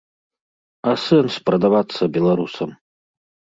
[0.91, 2.69] А сэнс прадавацца беларусам?